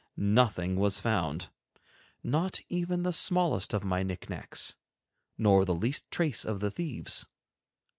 Nothing 0.17 0.77
was 0.77 0.99
found, 0.99 1.51
not 2.23 2.59
even 2.69 3.03
the 3.03 3.13
smallest 3.13 3.71
of 3.71 3.83
my 3.83 4.01
knickknacks, 4.01 4.75
nor 5.37 5.63
the 5.63 5.75
least 5.75 6.09
trace 6.09 6.43
of 6.43 6.59
the 6.59 6.71
thieves. 6.71 7.27